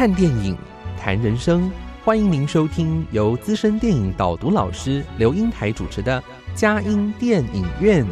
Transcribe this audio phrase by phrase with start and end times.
[0.00, 0.56] 看电影，
[0.98, 1.70] 谈人生，
[2.02, 8.06] 欢迎您收听由资深电影导读老师刘英台主持的佳音电影院。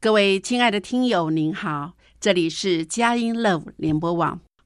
[0.00, 4.40] 各位亲爱的听友，您好，这里是佳音 Love 联播网，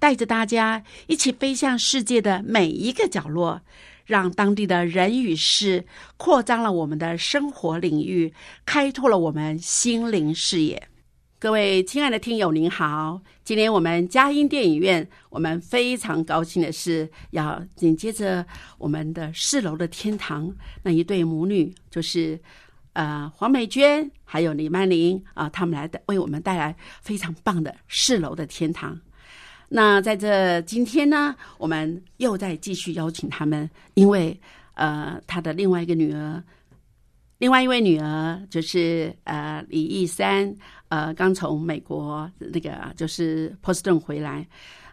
[0.00, 3.60] 带着大家一起飞向世界的每一个角落。
[4.06, 8.34] 让当地的人与事扩张了我们的生活领域，
[8.66, 10.88] 开拓了我们心灵视野。
[11.38, 13.22] 各位亲爱的听友，您好！
[13.44, 18.44] 今天我们佳音电影院，我们非常高兴的是，要紧接着
[18.78, 22.36] 我们的四楼的天堂那一对母女，就是
[22.94, 29.00] 呃黄美娟还有李曼玲啊，他们来的为我们带来非常棒的四楼的天堂。
[29.72, 34.36] 那在这今天呢，我们又在继续邀请他们，因为
[34.74, 36.42] 呃，他的另外一个女儿，
[37.38, 40.52] 另外一位女儿就是呃李义山，
[40.88, 44.44] 呃，刚从美国那个就是波士顿回来，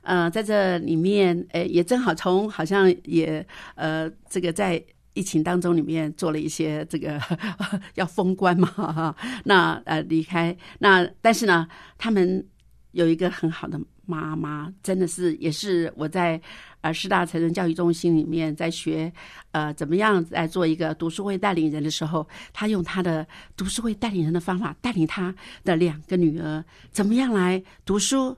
[0.04, 4.80] 呃，在这里面，诶，也正好从好像也呃，这个在
[5.16, 7.20] 疫情当中里面做了一些这个
[7.96, 11.68] 要封关嘛，哈，那呃离开，那但是呢，
[11.98, 12.46] 他们
[12.92, 13.82] 有一个很好的。
[14.08, 16.42] 妈妈真的是也是我在
[16.82, 19.12] 呃师大成人教育中心里面在学
[19.52, 28.36] 呃怎么样来做一个读书会带领人的时候，他用他的读书会带领人的方法带领他的两个女儿怎么样来读书，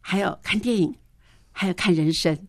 [0.00, 0.94] 还有看电影，
[1.50, 2.46] 还有看人生，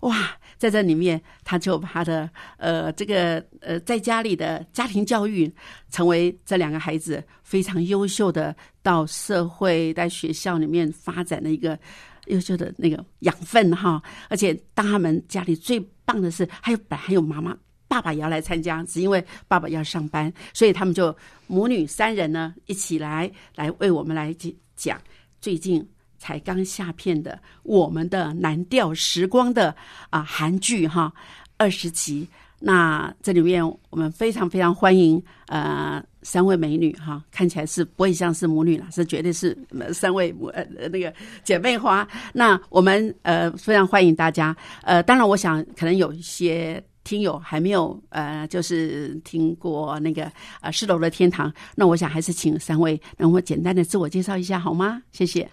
[0.00, 0.37] 哇！
[0.58, 5.50] 在这里面，他就把他的呃这个呃在家里的家庭教育，
[5.90, 11.78] 成为这两个孩子非常优秀的到社会在学校里面发展的一个
[12.26, 14.02] 优秀的那个养分哈。
[14.28, 24.34] 而且当他们家里最棒的是，还有本还有妈妈爸爸也要来参加，只因为爸爸要上班，所以他们就母女三人呢一起来来为我们来
[24.74, 25.00] 讲
[25.40, 25.88] 最近。
[26.18, 29.74] 才刚下片的我们的蓝调时光的
[30.10, 31.12] 啊韩剧哈
[31.56, 32.28] 二十集，
[32.60, 39.56] 那这里面我们非常非常欢迎呃三位美女哈，看起来是不会像是母女了，是绝对是
[39.92, 41.12] 三位母呃那个
[41.42, 42.06] 姐妹花。
[42.32, 50.30] 那我们呃非常欢迎大家，呃当然我想可能有一些听友还没有呃就是听过那个
[50.60, 55.02] 呃四楼的天堂，那我想还是请三位能够简单的自我介绍一下好吗？
[55.12, 55.48] 谢谢。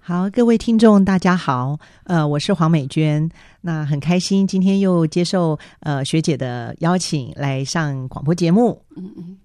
[0.00, 8.82] 好，各位听众，大家好，呃，我是黄美娟，那很开心今天又接受呃学姐的邀请来上广播节目。
[8.96, 9.38] 嗯嗯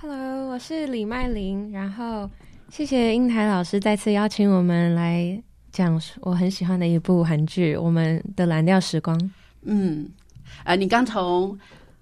[0.00, 2.28] ，Hello，我是李麦玲，然后
[2.68, 9.18] 谢谢英台老师再次邀请我们来讲我很喜欢的一部韩剧《我们的蓝调时光》。
[9.62, 10.06] 嗯，
[10.64, 11.58] 呃，你刚从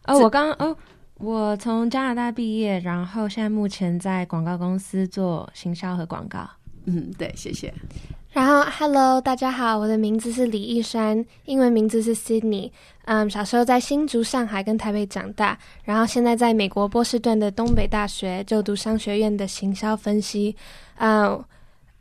[0.06, 0.76] 哦，我刚哦，
[1.18, 6.48] 我从加拿大毕业，然后现在目前在广告公司做行销和广告。
[6.86, 7.72] 嗯，对，谢谢。
[8.32, 12.70] 然后，Hello，大家好，我的名字是李义山，英文名字是 Sydney。
[13.06, 20.54] 嗯，小时候在新竹、上海跟台北长大，然后现在在美国波士顿的东北大学就读商学院的行销分析。
[20.98, 21.44] 嗯，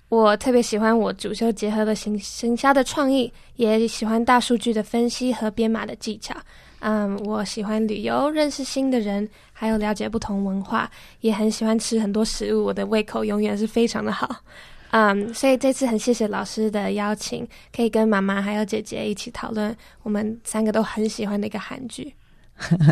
[0.09, 6.35] 我特别喜欢我主修结合了行行销的创意，也喜欢大数据的分析和编码的技巧。
[6.79, 10.89] 嗯，我喜欢旅游，认识新的人，还有了解不同文化，
[11.21, 14.43] 也很喜欢吃很多食物，我的胃口永远是非常的好。
[14.91, 22.13] 嗯，所以这次很谢谢老师的邀请，可以跟妈妈还有姐姐一起讨论我们三个都很喜欢的一个韩剧。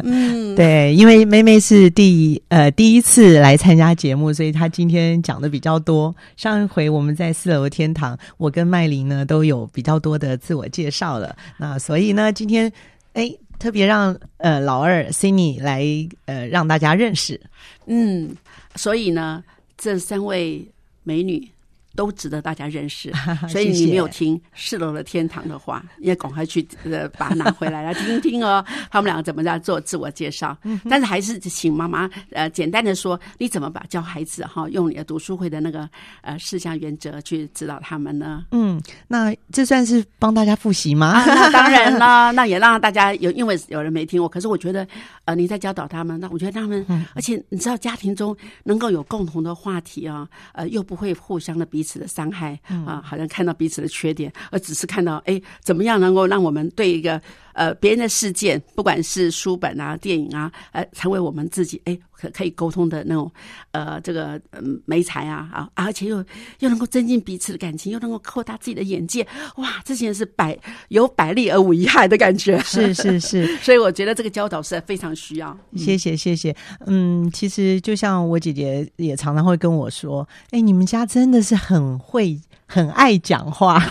[0.04, 6.16] 嗯， 对，因为妹妹是第呃第一次来参加节目，所以她今天讲的比较多。
[6.38, 11.36] 上一回我们在四楼天堂，我跟麦琳呢都有比较多的自我介绍了。
[11.58, 12.72] 那所以呢，今天
[13.14, 15.84] 哎特别让呃老二 Cindy 来
[16.26, 17.40] 呃让大家认识。
[17.86, 18.36] 嗯，
[18.76, 19.44] 所以呢，
[19.78, 20.68] 这三位
[21.04, 21.48] 美女。
[21.98, 23.12] 都值得大家认识，
[23.50, 28.64] 所以你没有听四楼的天堂的话， 也赶快去呃把它拿回来来听听哦。
[28.92, 30.56] 他们两个怎么在做自我介绍？
[30.88, 35.90] 但是还是请妈妈呃简单的说，你怎么把教孩子哈用你的读书会的那个
[36.22, 38.46] 呃四项原则去指导他们呢？
[38.52, 41.24] 嗯，那这算是帮大家复习吗？
[41.26, 44.30] 那当然了，那也让大家有，因为有人没听过。
[44.30, 44.88] 可是我觉得
[45.26, 46.86] 呃你在教导他们，那我觉得他们，
[47.16, 51.87] 而且你知道家庭中能够有共同的话题啊，呃又不会互相的彼此。
[51.88, 57.22] 彼此的伤害啊，好像看到彼此的缺点，而只是看到哎，怎么样能够让我们对一个
[57.54, 63.30] 呃别人的事件，不管是书本啊、电影啊，呃，成为我们自己哎可可以沟通的那种
[63.72, 66.18] 呃这个嗯媒材啊啊，而且又
[66.62, 69.28] 又能够增进彼此的感情，又能够扩大自己的眼界，
[69.58, 72.58] 哇，这些是百有百利而无一害的感觉。
[72.62, 75.56] 是是是， 所以我觉得这个教导是非常需要。
[75.76, 76.56] 谢谢谢谢，
[76.86, 81.58] 嗯，其实就像我姐姐也常常会跟我说，哎，你们家真的是。
[81.68, 82.40] 很会。
[82.70, 83.82] 很爱讲话，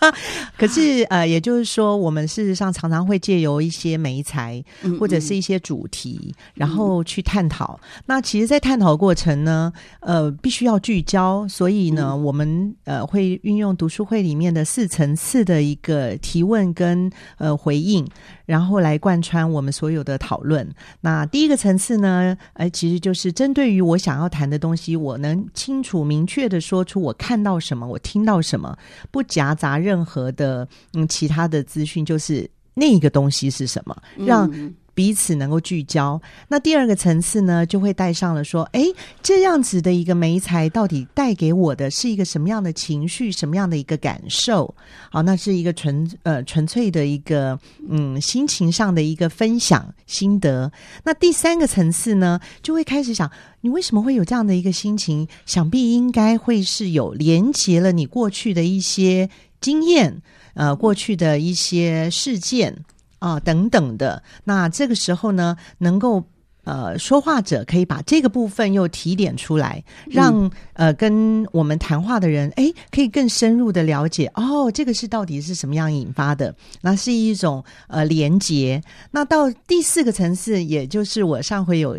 [0.56, 4.64] 可是呃，也就是说，我们事实上常常会借由一些媒材
[4.98, 7.78] 或者是一些主题，然后去探讨。
[8.06, 9.70] 那其实，在探讨过程呢，
[10.00, 18.08] 呃，必须要聚焦，所以呢，我们呃会运用读书会里面的四层次的一个提问跟呃回应，
[18.46, 20.66] 然后来贯穿我们所有的讨论。
[21.02, 28.21] 那第一个层次呢，呃，其实就是针对于我想要谈的东西，我能清楚明确的说出我看到什么，我听。
[28.24, 28.76] 到什么
[29.10, 34.50] 不夹杂任何的嗯其他的资讯，就是那个东西是什么，让
[34.94, 36.20] 彼此能够聚焦。
[36.48, 38.84] 那第二个层次呢，就会带上了说，哎，
[39.22, 44.74] 这样子的一个媒材到底带给我的是一个什么样的情绪，什么样的一个感受？
[45.10, 47.58] 好，那是一个纯呃纯粹的一个
[47.88, 50.70] 嗯心情上的一个分享心得。
[51.04, 53.30] 那第三个层次呢，就会开始想。
[53.64, 55.28] 你为什么会有这样的一个心情？
[55.46, 59.30] 想必应该会是有连接了你过去的一些
[59.60, 60.20] 经验，
[60.54, 62.76] 呃，过去的一些事件
[63.22, 64.20] 啊等等的。
[64.42, 66.24] 那这个时候呢，能够
[66.64, 76.54] 呃说话者可以把这个部分又提点出来，让呃跟我们谈话的人，哎，可以更深入的了解哦，这个是到底是什么样引发的？
[76.80, 78.82] 那是一种呃连接。
[79.12, 81.96] 那到第四个层次，也就是我上回有。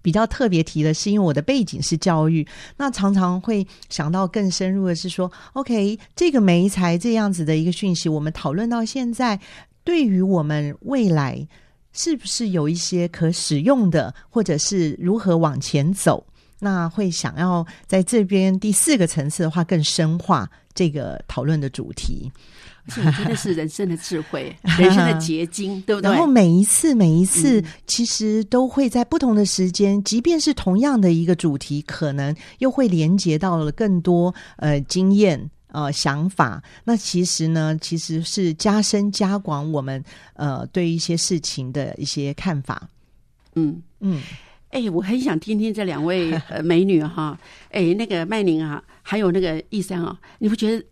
[0.00, 2.46] 比较特别提的是，因为我的背景是教育，
[2.78, 9.38] 那常常会想到更深入的是说，OK，这个媒材这样子的一个讯息，我们讨论到现在，
[9.86, 11.46] 对于我们未来
[11.92, 16.26] 是不是有一些可使用的，或者是如何往前走？
[16.58, 22.32] 那会想要在这边第四个层次的话，更深化这个讨论的主题。
[22.96, 26.10] 我觉得是人生的智慧， 人生的结晶，对不对？
[26.10, 36.62] 然后每一次，每一次，其实都会在不同的时间，即便是同样的一个主题，可能又会连接到了更多呃经验呃想法。
[36.84, 40.02] 那其实呢，其实是加深加广我们
[40.32, 42.88] 呃对一些事情的一些看法。
[43.54, 44.22] 嗯嗯，
[44.70, 47.38] 哎，我很想听听这两位呃美女哈，
[47.70, 50.84] 哎，那个麦宁啊，还有那个易山啊，你不觉得？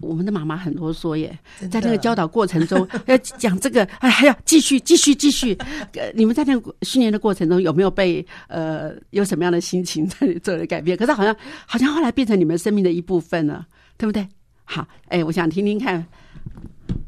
[0.00, 1.36] 我们的妈妈很啰嗦耶，
[1.72, 5.58] 在那个教导过程中要讲这个，哎，还要继续继续继续。
[5.94, 10.96] 呃，你们在那个训练的过程中有没有被呃有什么样的心情 在做了改变？
[10.96, 11.34] 可是好像
[11.66, 13.66] 好像后来变成你们生命的一部分了，
[13.98, 14.26] 对不对？
[14.64, 16.02] 好，哎，我想听听看。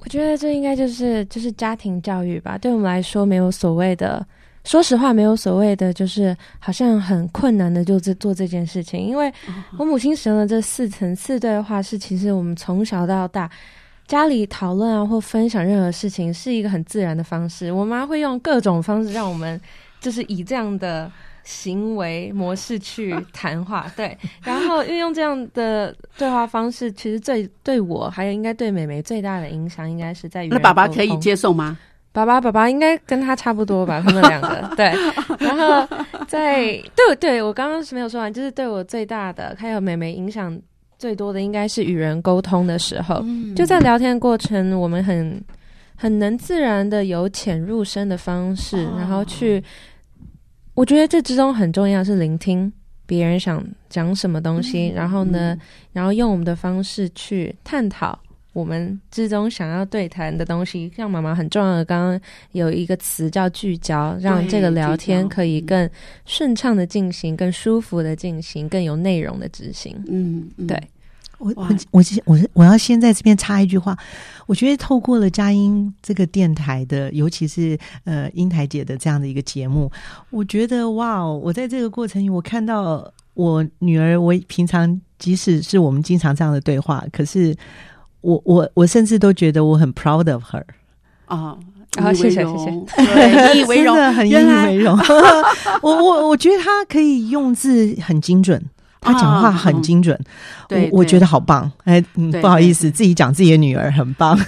[0.01, 4.27] 我觉得这应该就是就是家庭教育吧，对我们来说没有所谓的。
[4.65, 9.01] 说实话，没有所谓的，就是好像很困难的，就是做这件事情。
[9.01, 9.33] 因为
[9.79, 13.51] 我母亲使用的这四层次对话，是其实我们从小到大
[14.07, 17.73] 家里讨论啊，或分享任何事情，是一个很自然的方式。
[17.73, 19.59] 我妈会用各种方式让我们，
[19.99, 21.11] 就是以这样的
[21.45, 23.87] 行为模式去谈话。
[23.97, 31.79] 对，然后运用这样的对话方式，其实最对我还有应该对美眉最大的影响，应该是在于那爸爸可以接受吗？
[32.13, 34.03] 爸爸，爸爸应该跟他差不多吧？
[34.05, 34.87] 他们两个对，
[35.39, 40.61] 然后在对对，我刚刚是没有说完，就是对我最大的还有妹妹影响
[40.99, 45.41] 最多的，应该是与人沟通的时候，就在聊天过程，我们很
[45.95, 49.63] 很能自然的由浅入深的方式，然后去，
[50.75, 52.73] 我觉得这之中很重要是聆听。
[53.07, 55.59] 别人想讲什么东西，然后呢，
[55.93, 58.17] 然后用我们的方式去探讨
[58.53, 60.89] 我们之中想要对谈的东西。
[60.97, 62.21] 像妈妈很重要的，刚刚
[62.53, 65.91] 有一个词叫聚焦，让这个聊天可以更
[66.25, 69.93] 顺畅的进行，更舒服的进行，更有内容的执行。
[70.07, 70.81] 嗯，嗯对。
[71.41, 73.97] 我我我我我要先在这边插一句话，
[74.47, 79.91] 我觉得透过了佳音这个电台的，尤其是呃英台姐的这样的一个节目，
[80.29, 87.57] 我觉得哇哦，我在这个过程里，我看到我女儿，我平常即使是我们经常这样的对话，可是
[88.21, 90.63] 我我我甚至都觉得我很 proud of her
[91.25, 91.57] 啊。
[91.97, 92.71] 然后谢谢谢谢，
[93.03, 94.97] 对，引以为荣，真的很引以为荣。
[95.83, 98.63] 我我我觉得她可以用字很精准。
[99.01, 100.19] 他讲话很精准，
[100.69, 101.71] 对，我觉得好棒。
[101.85, 102.01] 哎，
[102.41, 104.39] 不好意思，自己讲自己的女儿很棒。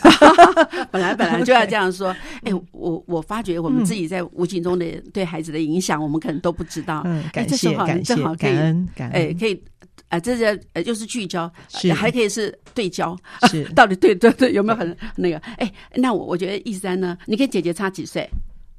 [0.93, 2.15] 本来本来就要这样说。
[2.45, 7.03] 哎，我我发觉我们自己在无形中的对孩子的影响，我们可能都不知道。
[7.07, 9.31] 嗯，感谢感谢，感恩感恩。
[9.31, 9.63] 哎，可以，
[10.09, 13.17] 啊，这是呃，就是聚焦，是还可以是对焦，
[13.49, 15.39] 是 到底对对对有没有很那个？
[15.57, 18.29] 哎，那我我觉得一三呢，你跟姐姐差几岁？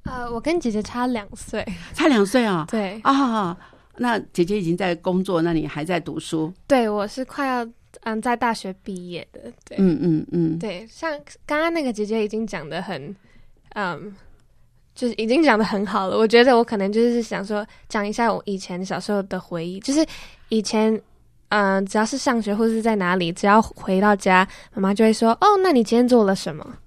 [0.03, 1.65] 呃，我跟姐姐差两岁，
[1.95, 2.67] 差两岁啊？
[2.69, 3.57] 对啊。
[3.97, 6.51] 那姐姐已经在工作，那你还在读书？
[6.67, 7.67] 对，我是快要
[8.01, 9.39] 嗯在大学毕业的。
[9.63, 11.11] 对，嗯嗯嗯，对，像
[11.45, 13.15] 刚刚那个姐姐已经讲的很，
[13.75, 14.11] 嗯，
[14.95, 16.17] 就是已经讲的很好了。
[16.17, 20.03] 我觉得我可能就是想说讲一下我以前小时候的回忆，就是
[20.49, 20.99] 以前
[21.49, 26.77] 嗯只要是上学或者是在哪里，只要回到家，妈妈就会说哦，那你今天做了什么？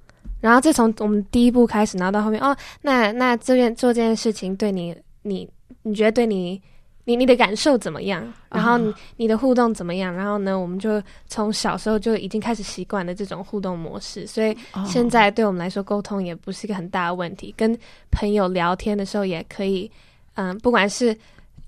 [0.40, 5.48] 然后自从我们第一步开始，然后到后面哦，那那这件做这件事情对你，你
[5.82, 6.60] 你觉得对你？
[7.06, 8.20] 你你的感受怎么样？
[8.50, 10.12] 然后你你的互动怎么样？
[10.12, 17.54] 然后呢，我们就从小时候就已经开始习惯了这种互动模式，所以现在对我们来说，沟通也不是一个很大的问题。
[17.56, 17.78] 跟
[18.10, 19.88] 朋友聊天的时候也可以，
[20.34, 21.16] 嗯，不管是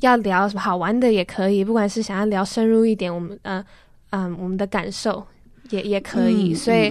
[0.00, 3.64] 要聊什么好玩的也可以，不管是想要聊深入一点，我们嗯
[4.10, 5.24] 嗯，我们的感受
[5.70, 6.52] 也也可以。
[6.52, 6.90] 所以，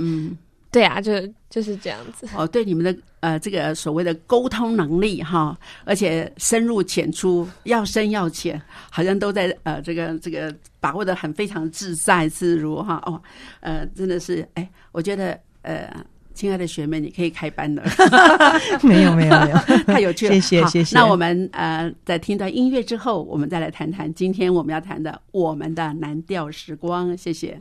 [0.71, 1.13] 对啊，就
[1.49, 2.27] 就是这样子。
[2.35, 2.95] 哦，对你们的。
[3.19, 13.19] 呃，这个所谓的沟通能力哈，而且深入浅出，要深要浅，好像都在呃这个这个把握的很非常自在自如哈哦，
[13.59, 15.91] 呃，真的是哎，我觉得呃，
[16.35, 17.83] 亲爱的学妹，你可以开班了，
[18.83, 19.57] 没有没有没有，
[19.91, 20.95] 太有趣了，谢谢谢谢。
[20.95, 27.57] 那我们呃，在听段音乐之后，我们再来谈谈今天我们要谈的我们的蓝调时光，谢谢。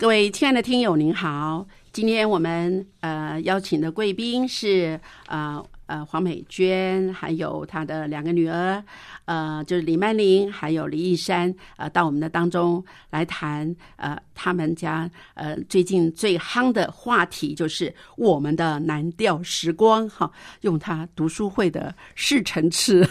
[0.00, 1.66] 各位亲爱的听友，您好！
[1.92, 8.82] 今天我们呃邀请的贵宾是呃呃黄美娟，还有她的两个女儿，
[9.26, 23.06] 呃就是李曼玲还有李义山，呃到我们的当中来谈呃他们家呃最近最夯的话题就是我们的蓝调时光哈，用他读书会的试乘词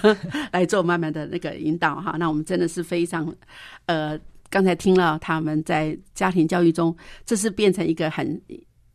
[0.52, 3.32] 来做慢慢的那个引导哈，那我们真的是非常
[3.86, 4.20] 呃。
[4.50, 8.42] 刚才听了他们在家庭教育中，这是变成一个很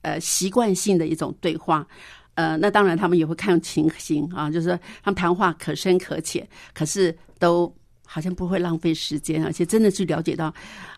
[0.02, 1.86] 呃习惯性的一种对话，
[2.34, 7.72] 呃，那当然他们也会看情形啊，就是说他们谈话可深可浅，可是都
[8.04, 10.52] 好像不会浪费时间，而且真的去了解到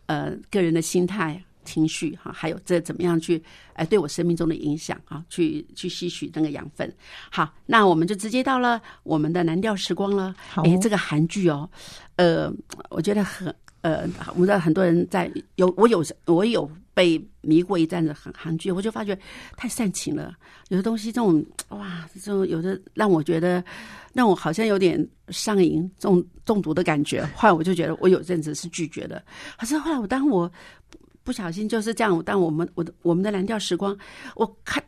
[0.06, 3.42] 呃个人的心态、情绪哈，还有这怎么样去
[3.74, 6.90] 哎对我生命中的影响啊，去去吸取那个养分。
[7.30, 10.34] 好，那我们就直接到了我们的蓝调时光了。
[10.48, 11.68] 好哎，这个韩剧哦，
[12.16, 12.50] 呃，
[12.88, 13.54] 我觉得很。
[13.82, 19.16] 呃，我知道很多人在有我有我有被迷过一阵子韩韩剧，我就发觉
[19.56, 20.34] 太煽情了，
[20.68, 23.62] 有的东西这种哇，这种有的让我觉得
[24.12, 27.24] 让我好像有点上瘾中中毒的感觉。
[27.34, 29.22] 后来我就觉得我有阵子是拒绝的，
[29.58, 30.50] 可是后来我当我
[31.22, 33.96] 不小心就是这样，当我们我的我们的蓝调时光，
[34.34, 34.82] 我看。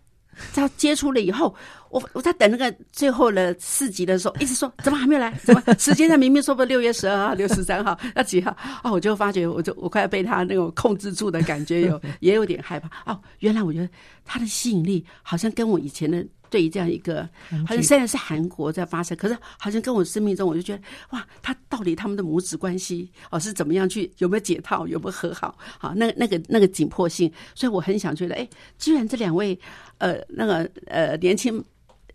[0.55, 1.55] 他接触了以后，
[1.91, 5.33] 我我在等那个最后的四集的时候，一直说怎么还没有来？
[5.45, 8.57] 怎么时间上明明说不六月十二号、 六十三号 那几号？
[8.83, 13.13] 哦，我就发觉，我就我快要被他那种控制住的感觉有也有点害怕。
[13.13, 13.89] 哦，原来我觉得
[14.25, 17.29] 他的吸引力好像跟我以前的对于这样一个，
[17.67, 25.57] 好像虽然是韩国在发生，可是好像跟我生命中，我就觉得哇，他到底他们的母子关系哦是怎么样去有没有解套，有没有和好？
[25.79, 29.59] 好，那那个那个紧迫性，所以我很想觉得，哎，居然这两位。
[29.99, 31.61] 呃，那个呃，年轻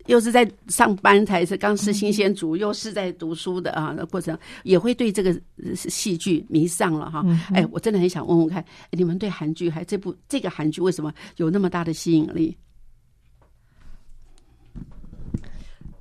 [0.06, 5.38] 又是在上班，才是刚是新鲜族，又是在读书的啊，那过程也会对这个
[5.74, 7.22] 戏剧迷上了哈。
[7.52, 12.56] 哎，我真的很想问问看，你们对韩剧还这部这个韩剧为什么有那么大的吸引力？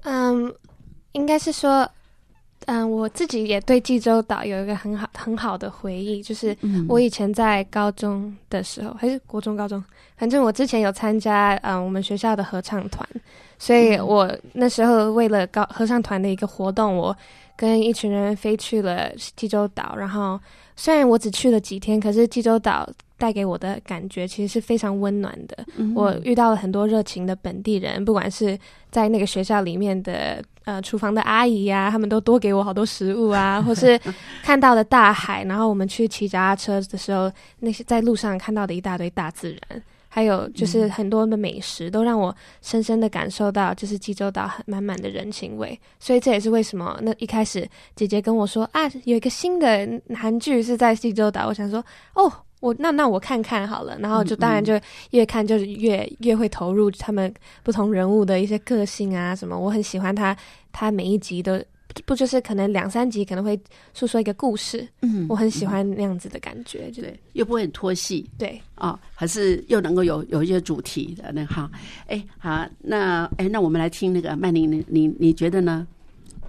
[0.03, 0.53] 嗯，
[1.13, 1.89] 应该是说。
[2.65, 6.55] 嗯，我自己也对济州岛有一个很好很好的回忆，就是
[6.87, 9.83] 我以前在高中的时候，还是国中、高中，
[10.15, 13.05] 反正我之前有参加嗯我们学校的合唱团，
[13.59, 17.13] 所以我那时候为了高合唱团的一个活动，我
[17.57, 19.93] 跟一群人飞去了济州岛。
[19.97, 20.39] 然后
[20.77, 22.89] 虽然我只去了几天，可是济州岛
[23.23, 25.65] 带给我的感觉其实是非常温暖的。
[25.95, 28.59] 我遇到了很多热情的本地人，不管是
[28.91, 30.43] 在那个学校里面的。
[30.65, 33.99] 呃，厨房的阿姨呀，他们都多给我好多食物啊， 或是
[34.41, 45.77] 看到了大海，然后我们去骑脚踏车的时候，那些在路上看到的一大堆大自然，还有就是很多的美食，都让我深深的感受到，就是济州岛很满满的人情味。
[45.99, 51.83] 所以这也是为什么那一开始姐姐跟我说啊，有一个新的韩剧是在济州岛，我想说
[52.13, 52.31] 哦。
[52.63, 54.79] 我那那我看看好了，然后就当然就
[55.11, 60.33] 越看就是越越会投入他们不同人物的一些个性啊什么，我很喜欢他，
[60.71, 61.61] 他每一集都
[62.05, 63.59] 不就是可能两三集可能会
[63.93, 71.69] 诉说一个故事，嗯，我很喜欢那样子的感觉，对，又不会很拖戏，对，啊，还是又能够有有一些主题的那哈，
[72.07, 75.85] 哎，好，那哎，那我们来听那个曼玲，你你你觉得呢？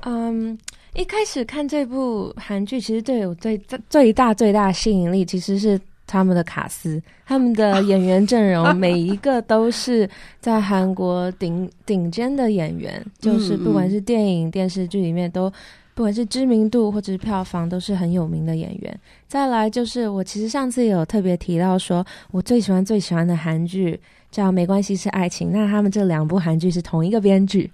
[0.02, 0.56] 嗯，
[0.94, 5.80] 一开始看这部韩剧，其实对我最最大最大吸引力其实是。
[6.14, 15.52] 他们的卡司，他们的演员阵容， 每一个都是在韩国顶顶尖的演员，就是不管是电影、电视剧里面都，
[15.92, 19.00] 不管是知名度或者是票房，都是很有名的演员。
[19.26, 23.98] 再来就是我其实上次有特别提到说，我最喜欢最喜欢的韩剧
[24.30, 27.68] 叫《没关系是爱情》，那他们这两部韩剧是同一个编剧。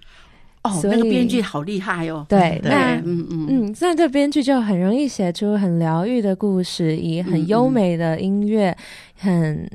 [0.63, 2.23] 哦，那个编剧好厉害哦！
[2.29, 8.77] 对，那嗯嗯嗯，这样这编剧就很容易写出很疗愈的故事，以很优美的音乐，
[9.15, 9.67] 很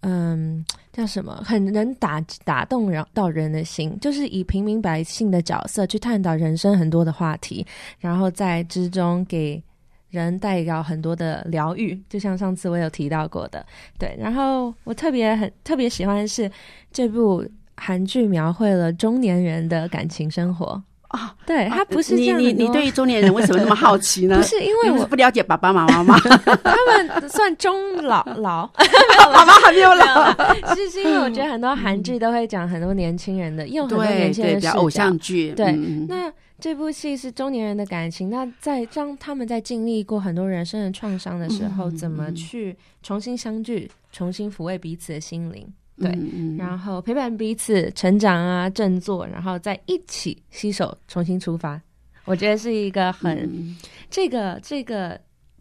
[0.00, 7.64] 嗯叫什么，很能打打动人到人的心，就是以平民百姓的角色去探讨人生很多的话题，
[8.00, 9.62] 然后在之中给
[10.08, 13.64] 人带到很多的疗愈，就像上次我有提到过的，
[13.96, 14.16] 对。
[14.18, 16.50] 然后我特别很特别喜欢是
[16.90, 17.44] 这部。
[17.80, 24.36] 韩剧描绘了中年人的感情生活啊，对他不是你你你对于中年人为什么那么好奇呢？
[24.38, 26.16] 不是因为我不了解爸爸妈妈吗？
[26.62, 28.66] 他们算中老老，
[29.32, 30.32] 爸爸还没有老。
[30.74, 35.50] 是是因为我觉得很多韩剧都会讲很多年轻人的，用很多年轻人的偶像剧。
[35.52, 35.72] 对，
[36.06, 38.30] 那这部戏是中年人的感情。
[38.30, 45.66] 那在当他们在经历过很多人生的创伤的时候，怎么去重新相聚，重新抚慰彼此的心灵？
[46.00, 46.18] 对，
[46.58, 51.80] 然后陪伴彼此成长啊，振作，然后再一起携手重新出发。
[52.24, 53.76] 我觉得是一个很
[54.10, 55.20] 这个这个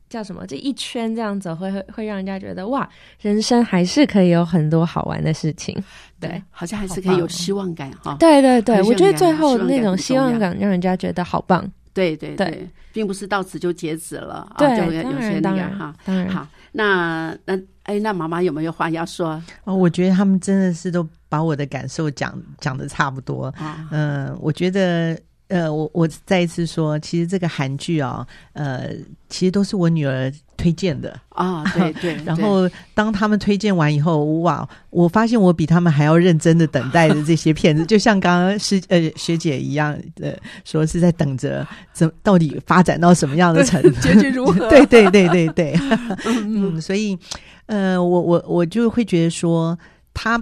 [0.10, 0.45] 叫什么？
[0.47, 2.88] 这一圈这样走，会会会让人家觉得哇，
[3.21, 5.75] 人生还是可以有很多好玩的事情。
[6.19, 8.15] 对，好像还是可以有希望感哈。
[8.19, 11.69] 对对对，我觉得最后那种希望感让人家觉得好棒。
[11.93, 15.95] 对对对对，并不是到此就截止了啊，对，就有当有些那个哈。
[16.06, 23.47] 当然好，那那哎，那妈妈有没有话要说哦，我觉得他们真的是都把我的感受讲讲的差不多。
[23.58, 23.88] 啊？
[23.91, 28.91] 嗯，我觉得，呃，我我再一次说，其实这个韩剧啊，呃，
[29.29, 31.19] 其实都是我女儿推荐的。
[31.29, 45.79] 啊，对 对，对然后当他们推荐完以后，哇，我发现我比他们还要认真的等待着这些片子，就像刚刚师呃学姐一样的说是在等着怎到底发展到什么样的程度， 结局如何 对对对对对，
[46.25, 47.17] 嗯，所以
[47.65, 49.77] 呃，我我我就会觉得说
[50.13, 50.41] 他。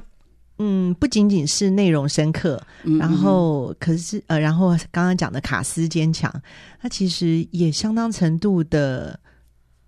[0.59, 6.31] 嗯，不仅仅是内容深刻，嗯然后可是呃，然后刚刚讲的卡斯坚强，
[6.81, 9.19] 它其实也相当程度的，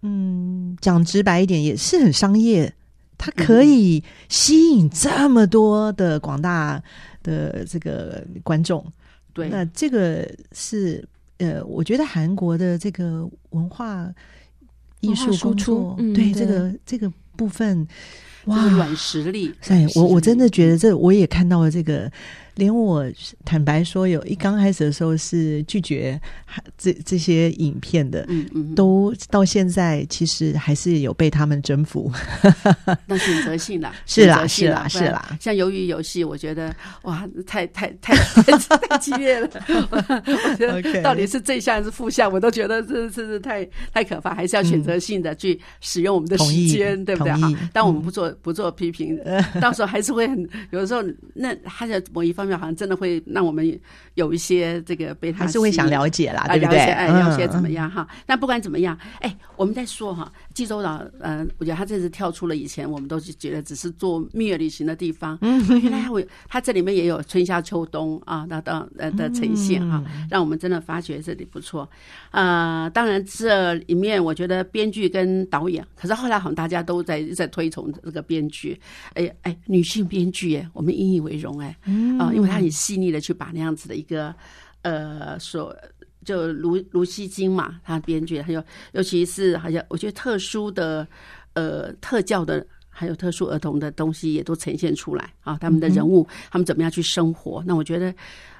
[0.01, 2.73] 嗯，讲直白一点，也是很商业。
[3.21, 6.81] 它可以吸引这么多的广大
[7.21, 8.81] 的这个观众，
[9.33, 9.49] 对。
[9.49, 11.05] 那这个是
[11.39, 14.09] 呃，我觉得韩国的这个文化
[15.01, 16.31] 艺术输出对。
[16.31, 17.85] 这个这个部分，
[18.45, 19.53] 哇，就是软实力。
[19.67, 22.11] 哎，我我真的觉得这，我也看到了这个，
[22.55, 23.05] 连我
[23.45, 26.19] 坦白说，有一刚开始的时候是拒绝
[26.77, 32.11] 这这些影片的，嗯嗯，都到现在其实还是有被他们征服。
[33.07, 39.49] 那选择性的，是啦是啦是啦像鱿鱼游戏，我觉得哇，太太太太太激烈了。
[40.73, 47.33] 我觉得到底是正向还是负向，我都觉得这这是太太可怕，还是要选择性的去使用我们的时间，对不对？
[47.33, 49.17] 哈，但我们不做不做批评，
[49.61, 50.37] 到时候还是会很
[50.71, 53.79] 有的时候，那他的某一方面好像真的会让我们
[54.13, 56.77] 有一些这个被他还是会想了解啦，啊，对不对？
[56.79, 57.73] 了解哎，了解怎么嗯？
[57.73, 58.07] 样哈？
[58.25, 71.89] 那不管怎么样，哎，我们再说哈，济州岛，呃，我觉得他这次跳出了以前我们都是觉得只是做蜜月旅行的地方，嗯，原来我他这里面也有春夏秋冬啊，那到呃的呈现哈，让我们真的发觉这里不错。
[72.31, 78.77] 呃，当然这里面我觉得编剧跟导演，可是后来好像大家都在在推崇这个编剧，
[79.13, 81.73] 哎哎，女性编剧哎，我们引以为荣哎，
[82.19, 84.35] 啊、因为她很细腻的去把那样子的一个
[84.81, 85.73] 呃所。
[86.29, 91.07] 就卢卢锡金嘛，他编剧，还有尤其是好像我觉得特殊的
[91.53, 97.63] 呃特教的，还有特殊儿童的东西也都呈现出来啊，他们的人物，他们怎么样去生活？
[97.65, 98.13] 那我觉得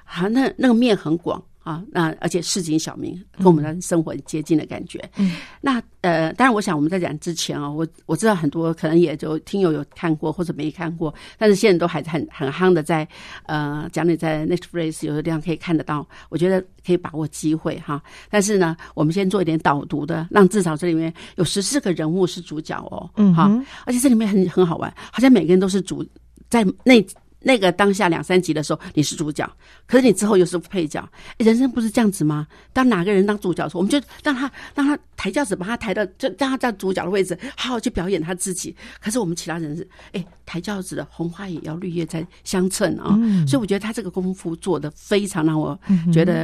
[0.04, 4.98] 啊，那那个面很广啊，那而且市井小民跟我们的生活很接近的感觉。
[5.16, 13.06] 嗯，那呃，当然，我想我们在讲之前啊、我我知道很多可能也就听友有看过或者没看过，但是现在都还很很夯的在
[13.44, 18.02] 呃讲你在 Netflix 有的地方可以看得到，我觉得可以把握机会哈。
[18.30, 23.50] 但是呢，我们先做一点导读的，让至少这里面有十四个人物是主角哦，嗯好，
[23.84, 26.02] 而且这里面很很好玩，好像每个人都是主
[26.48, 27.04] 在那。
[27.42, 29.50] 那个当下两三集的时候，你是主角，
[29.86, 31.08] 可是你之后又是配角。
[31.38, 32.46] 人生不是这样子吗？
[32.72, 38.76] 当哪个人当主角的时候，我们就让他让他抬轿子，把他抬到，就让他在主角的位置，好好去表演他自己。
[39.00, 45.78] 可是我们其他人是，哎，抬轿子的红花也要绿叶才相衬啊、所以我觉得他这个功夫做的非常让我
[46.12, 46.42] 觉得，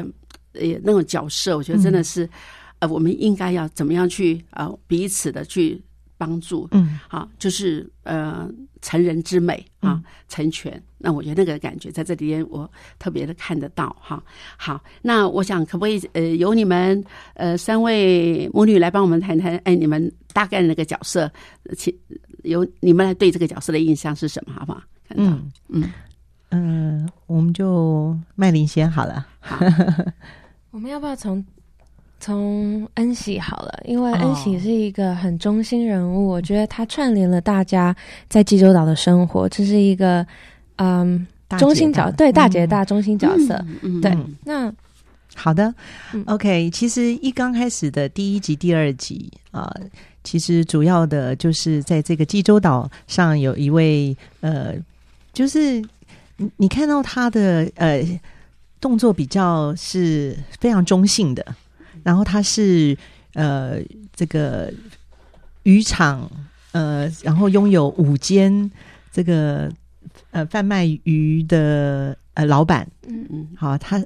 [0.53, 2.29] 呃，那种角色，我觉得真的是，
[2.79, 5.83] 呃，我们应该要怎么样去呃彼此的去
[6.19, 8.49] 帮助，嗯，好，就是呃
[8.83, 10.83] 成人之美啊，成全。
[10.99, 14.23] 那我觉得那个感觉在这里边我特别的看得到哈。
[14.57, 17.03] 好，那我想可不可以呃由你们
[17.35, 21.31] 呃三位母女来帮我们谈谈，哎，你们大概那个角色，
[21.65, 21.95] 呃请
[22.45, 24.83] 由你们来对这个角色的印象是什么，好不好？
[25.09, 25.93] 看到，嗯嗯，
[26.51, 29.27] 嗯，我们就麦林先好了。
[29.41, 29.59] 好，
[30.71, 31.45] 我们要不要从
[32.19, 33.81] 从恩喜好了？
[33.85, 37.95] 因为哦恩喜是一个很中心人物，我觉得他串联了大家
[38.29, 40.27] 在济州岛的生活，这是一个
[40.77, 41.27] 嗯
[41.59, 43.65] 中心角对大姐嗯大中心角色。
[44.03, 44.73] 对嗯那
[45.35, 45.73] 好的、
[46.15, 49.71] 嗯 o k 其实一刚开始的第一集、第二集啊、
[50.25, 54.75] 其实主要的就是在这个济州岛上有一位呃，
[55.35, 55.79] 就是
[56.39, 58.03] 你你看到他的呃
[58.81, 61.45] 动作比较是非常中性的，
[62.07, 62.97] 然后他是
[63.35, 63.81] 呃
[64.15, 64.73] 这个
[65.65, 66.31] 渔场
[66.71, 68.71] 呃，然后拥有五间
[69.11, 69.69] 这个
[70.31, 73.49] 呃贩卖鱼的呃老板，嗯嗯。
[73.57, 74.01] 好，他，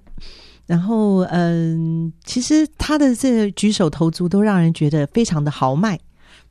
[0.65, 6.01] 然后嗯，其实他的这举手投足都让人觉得非常的豪迈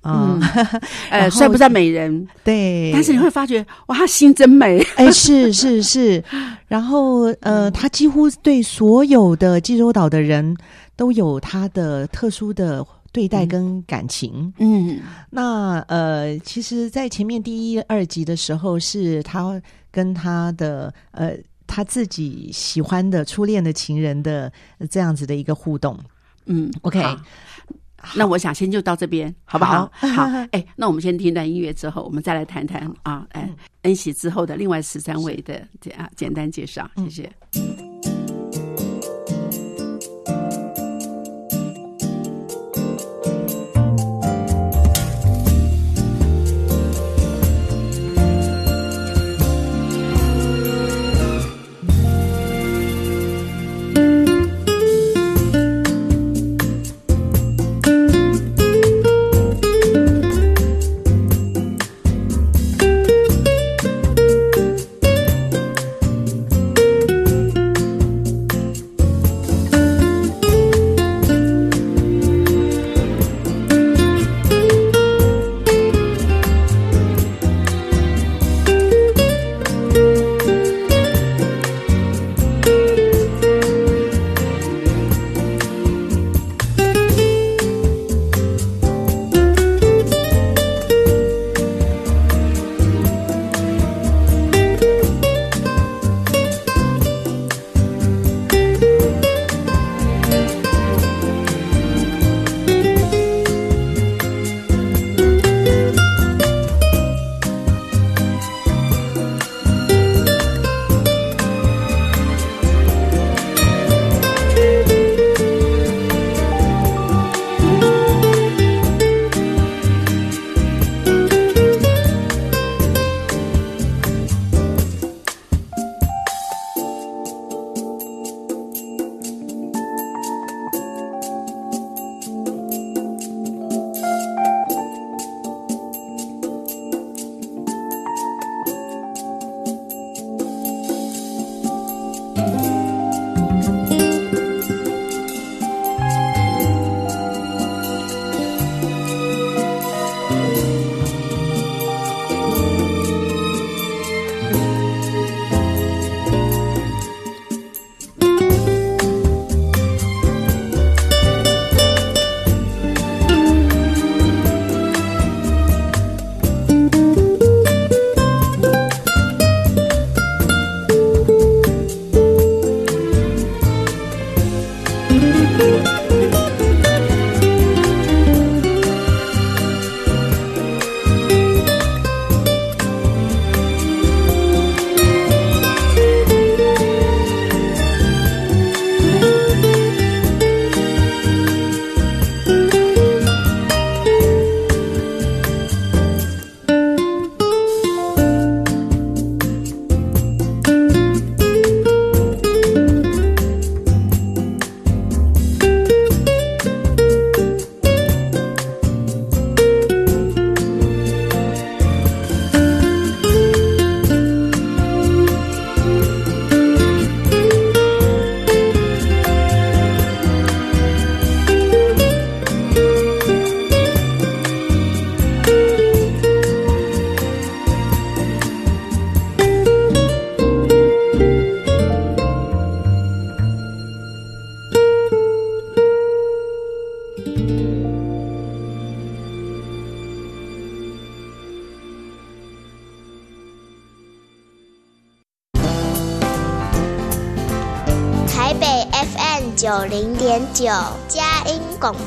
[0.02, 0.42] 啊、嗯
[1.12, 4.82] 呃，然后虽然不在美人，对，但是你会发觉，哇，他心真美。
[4.96, 6.24] 哎，是是是，
[6.68, 10.56] 然后呃，他几乎对所有的济州岛的人
[10.96, 14.54] 都有他的特殊的对待跟感情。
[14.60, 15.00] 嗯。
[15.30, 21.34] 那呃，其实，在前面第一、二集的时候，是他跟他的呃
[21.68, 25.98] 他自己喜欢的初恋的情人的呃这样子的一个互动。
[26.46, 27.16] 嗯 OK，好
[28.16, 29.58] 那我想先就到这边，好。
[29.60, 29.92] 不好？
[29.94, 30.08] 好。
[30.08, 33.50] 好，哎，那我们先听一段音乐之后，我们再来谈谈啊，哎，
[33.84, 37.89] 恩喜之后的另外十三位的简啊简单介绍，谢谢。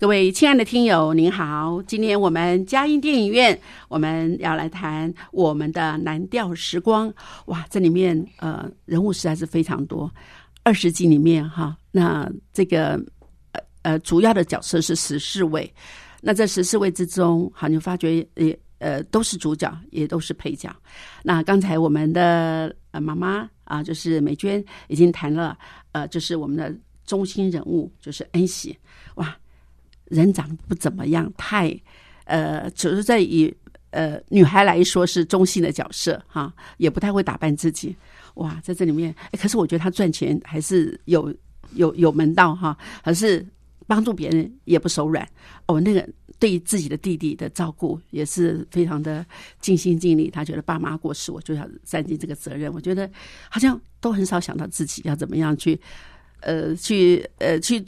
[0.00, 1.82] 各位亲爱的听友，您好！
[1.82, 7.12] 今天我们嘉音电影院，我们要来谈我们的蓝调时光。
[7.48, 10.10] 哇，这里面呃人物实在是非常多，
[10.62, 12.92] 二十集里面哈，那这个
[13.52, 15.70] 呃呃主要的角色是十四位，
[16.22, 20.74] 那这十四位之中，好，你发觉也呃都是主角，也都是配角。
[21.22, 25.58] 那刚才我们的呃妈妈啊，就是美娟已经谈了，
[25.92, 28.74] 呃，就是我们的中心人物，就是恩喜，
[29.16, 29.36] 哇。
[30.10, 31.74] 人长得不怎么样，太，
[32.24, 33.52] 呃，只是在以
[33.90, 37.94] 呃女孩来说是中性的角色哈，也不太会打扮自己。
[38.34, 41.32] 哇，在这里面，可是我觉得她赚钱还是有
[41.74, 43.46] 有有门道哈，可是
[43.86, 45.26] 帮助别人也不手软。
[45.66, 46.06] 哦，那个
[46.40, 49.24] 对自己的弟弟的照顾也是非常的
[49.60, 50.28] 尽心尽力。
[50.28, 52.72] 他觉得爸妈过世，我就要担尽这个责任。
[52.72, 53.08] 我觉得
[53.48, 55.80] 好像都很少想到自己要怎么样去。
[56.42, 57.84] 呃，去呃，去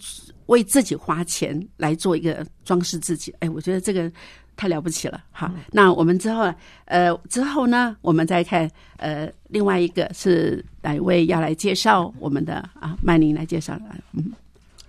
[0.52, 4.10] 为自己花钱来做一个装饰自己，哎，我觉得这个
[4.54, 5.24] 太了不起了。
[5.30, 6.52] 好，那我们之后
[6.84, 12.96] 呃之后呢，我们再看呃另外一个是哪一位要来介绍我们的啊？
[13.02, 13.78] 曼玲来介绍
[14.12, 14.32] 嗯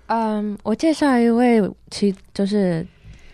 [0.07, 2.85] 嗯，我介绍一位，其就是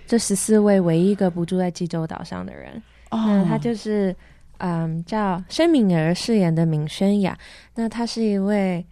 [0.05, 2.81] 这十四位唯一一个不住在济州岛上的人。
[3.09, 4.15] 哦，他就是
[4.59, 7.35] 嗯叫申敏儿饰演的敏轩雅。
[7.75, 8.85] 那她是一位。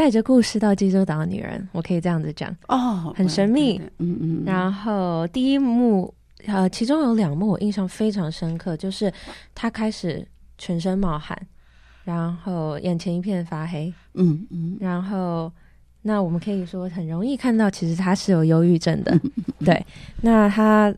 [0.00, 4.42] 带着故事到济州岛的女人，我可以这样子讲哦，很神秘，嗯嗯。
[4.46, 6.14] 然后第一幕，
[6.46, 9.12] 呃，其中有两幕我印象非常深刻，就是
[9.54, 11.38] 她开始全身冒汗，
[12.02, 14.78] 然后眼前一片发黑，嗯嗯。
[14.80, 15.52] 然后
[16.00, 19.14] 那我们可以说很容易看到，其实她是有忧郁症的，
[19.62, 19.84] 对。
[20.22, 20.94] 那她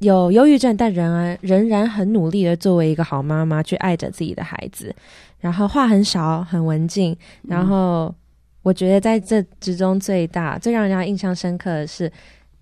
[0.00, 4.94] 有忧郁症，但仍然仍然很努力的作为一个好妈妈去爱着自己的孩子。
[5.40, 7.16] 然后话很少，很文静。
[7.42, 8.14] 然后
[8.62, 12.10] 我觉得在这之中最大、最让人家印象深刻的是，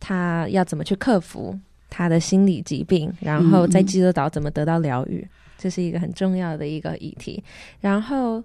[0.01, 1.57] 他要怎么去克服
[1.89, 5.25] 他的心理疾病，然后在济州岛怎么得到疗愈，
[5.57, 7.43] 这是一个很重要的一个议题。
[7.81, 8.43] 然后，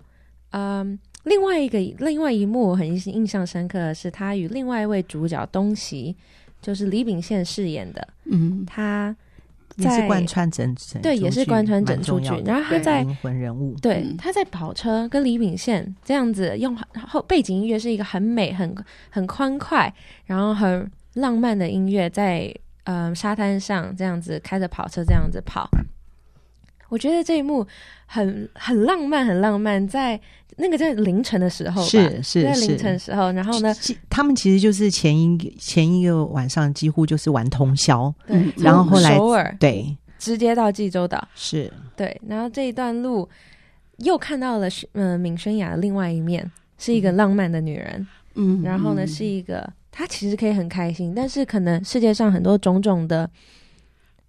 [0.51, 6.15] 嗯，另外一个另外一幕我很印象深刻的是，他与另外一位主角东西，
[6.67, 9.15] 就是李秉宪饰演的，嗯，他。
[9.77, 12.30] 也是贯穿整整对，也是贯穿整出剧。
[12.43, 16.75] 然后他在灵魂人物，对，他在跑车跟李秉宪这样子用
[17.08, 18.75] 后背景音乐是一个很美、很
[19.12, 19.93] 很欢快，
[20.25, 22.51] 然后很浪漫的音乐，在
[22.86, 25.69] 嗯沙滩上这样子开着跑车这样子跑。
[26.89, 27.63] 我觉得这一幕
[28.08, 30.19] 很很浪漫，很浪漫，在
[30.58, 33.74] 那个在凌晨的时候，是是在凌晨时候，然后呢，
[34.10, 41.72] 他们其实就是前一前一个晚上几乎就是玩通宵，对，然后后来首尔对，直接到济州岛，是。
[41.96, 43.28] 对，然后这一段路
[43.98, 53.30] 又看到了嗯闵宣雅的另外一面，是一个浪漫的女人，嗯，然后呢是一个她其实可以很开心，但是可能世界上很多种种的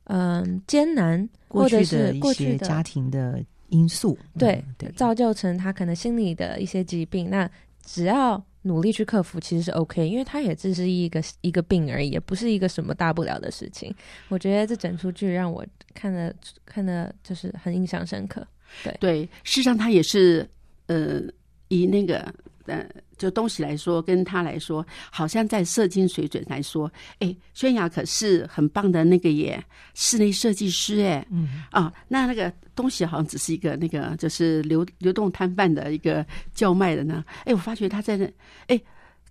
[0.04, 1.28] 嗯艰难。
[1.48, 7.30] 过去的一些家庭的因素，对对，造就成他可能心理的一些疾病。
[7.30, 7.50] 那
[7.82, 13.94] 只要努力去克服，其实是 OK，因为他也只是一个一个病而已，也不是一个什么大不了的事情。
[14.28, 18.46] 我觉得这整出剧让我看的看的就是很印象深刻。
[18.84, 20.48] 对对，事实上他也是
[20.86, 21.22] 呃，
[21.68, 22.32] 以那个
[22.66, 22.86] 呃。
[23.18, 29.62] 就东西来说，跟他来说，好像在射精水准来说，哎，轩雅可是很棒的那个耶，
[29.94, 31.64] 室内设计师哎，嗯。
[31.70, 38.30] 啊，那那个东西好像只是一个那个就是流流动摊贩的一个叫卖的呢，哎，我发觉他在那，
[38.68, 38.80] 哎，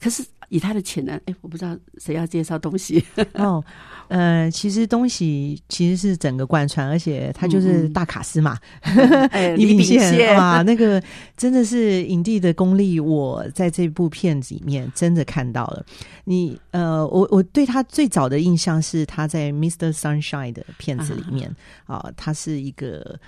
[0.02, 0.24] 可是。
[0.50, 3.62] 以他的潜能，哎，我不知道谁要介绍东西哦。
[4.08, 8.58] 呃，其实东西其实是整个贯穿，而且他就是大卡司嘛。
[9.58, 11.04] 李秉宪哇，那个
[11.36, 15.86] 真的是影帝的功力，我在这部片子里面真的看到了。
[16.24, 19.92] 你呃，我我对他最早的印象是他在《Mr.
[19.92, 21.54] Sunshine》的片子里面
[21.88, 23.20] 啊，他是一个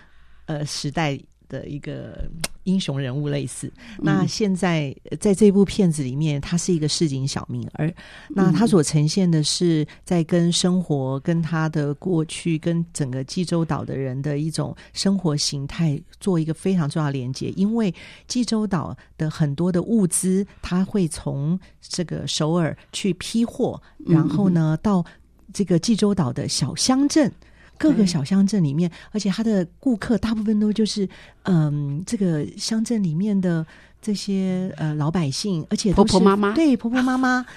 [0.45, 1.19] 呃时代。
[1.49, 2.23] 的一个
[2.63, 7.91] 英雄人物类似，那现在在这部片子里面，他是一个市井小民，而
[8.29, 17.49] 那他所呈现的是在跟生活、跟他的过去、跟整个济州岛的人的一种生活形态做一个非常重要的连接。
[17.57, 17.93] 因为
[18.27, 25.03] 济州岛的很多的物资，他会从这个首尔去批货，然后呢到
[25.51, 27.31] 这个济州岛的小乡镇。
[27.79, 31.07] 各个小乡镇里面，而且他的顾客大部分都就是
[31.43, 33.65] 嗯，这个乡镇里面的
[34.01, 37.45] 这些呃老百姓，而且婆婆妈妈对婆婆妈妈。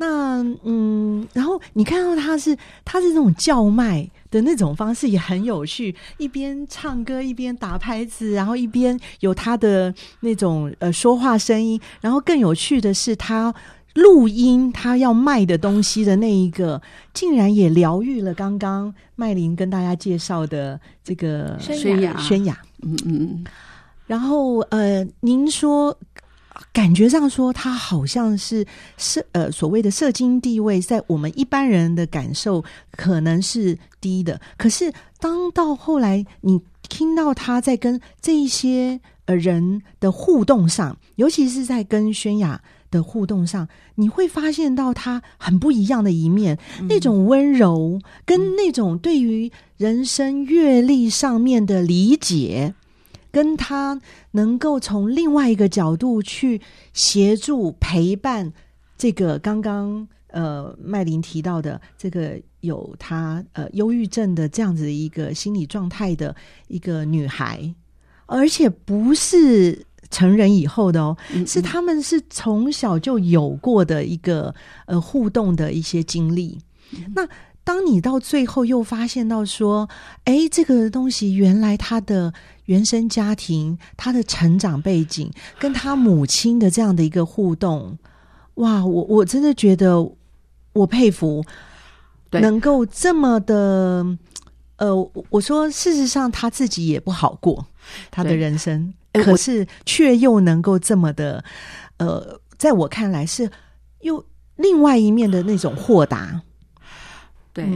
[0.00, 13.54] 那嗯，然后你看到他是他是这种叫卖的那种方式也很有趣，一边唱歌一边打拍子，然后一边有他的那种呃说话声音，然后更有趣的是他。
[13.98, 16.80] 录音他要卖的东西的那一个，
[17.12, 22.16] 竟然也疗愈了刚刚麦琳跟大家介绍的这个宣雅。
[22.18, 23.44] 宣雅，嗯嗯嗯。
[24.06, 25.98] 然后呃，您说
[26.72, 28.64] 感觉上说他好像是
[28.96, 34.40] 社呃所谓的社经地位，在我们一般人的感受可能是低的。
[34.56, 42.62] 可是当到后来，你听到他在跟这一些呃人的互动上，尤其是在跟宣雅。
[42.90, 46.58] 的互动上，你会发现到他很不一样的一面，
[46.88, 52.74] 那种温柔跟那种对于人生阅历上面的理解，
[53.30, 56.60] 跟他能够从另外一个角度去
[56.92, 58.52] 协助陪伴
[58.96, 66.34] 这个刚刚呃麦琳提到的这个有他呃忧郁症的这样子的一个心理状态的
[66.68, 67.74] 一个女孩，
[68.26, 69.84] 而且不是。
[70.10, 74.54] 成人以后的哦，是他们是从小就有过的一个
[74.86, 76.58] 呃互动的一些经历。
[77.14, 77.28] 那
[77.64, 79.88] 当你到最后又发现到说，
[80.24, 82.32] 哎，这个东西原来他的
[82.64, 87.98] 原生家庭、他的成长背景跟他母亲的这样的一个互动，
[88.54, 90.10] 哇，我我真的觉得
[90.72, 91.44] 我佩服，
[92.30, 94.16] 能够这么的，
[94.76, 97.66] 呃，我说事实上他自己也不好过
[98.10, 98.94] 他的人生。
[99.12, 101.44] 可是，却又能够这么的，
[101.98, 103.50] 呃，在我看来是
[104.00, 104.24] 又
[104.56, 106.42] 另外一面的那种豁达，
[107.52, 107.66] 对。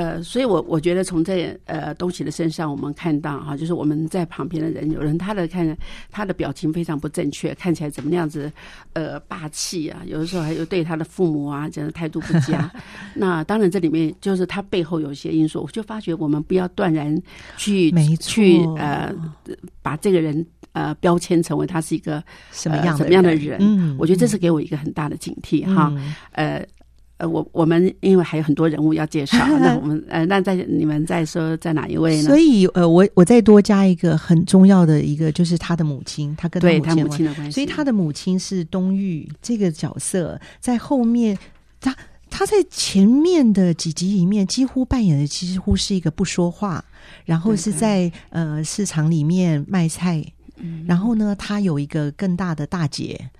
[0.00, 5.76] 呃，所以，我我觉得从这呃东西的身上，我们看到哈，就是我们在旁边的人，有人他的看
[6.10, 8.50] 他的表情非常不正确，看起来怎么样子
[8.94, 12.72] 呃霸气啊，有的时候还有对他的父母啊，这样态度不佳。
[13.14, 17.14] 那当然，这里面就是他背后有一些因素，我就发觉我们不要断然
[17.58, 19.14] 去去呃
[19.82, 23.58] 把这个人呃标签成为他是一个什么样什么样的人。
[23.60, 25.92] 嗯，我觉得这是给我一个很大的警惕哈。
[26.32, 26.64] 呃。
[27.20, 32.22] 呃，我我们因为还有很多人物要介绍，那 我们呃，那在你们再说在哪一位呢？
[32.22, 37.52] 所以呃，我我再多加一个很重要的一个，就是他的母亲，他跟他母亲的关系。
[37.52, 41.36] 所以他的母亲是冬玉这个角色，在后面，
[41.78, 41.94] 他
[42.30, 46.82] 他在前面的几集里面几乎扮演的几乎是一个不说话，
[47.26, 50.24] 然后是在呃市场里面卖菜，
[50.86, 53.30] 然后呢，他有一个更大的大姐。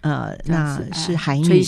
[0.00, 1.62] 呃，那是海女，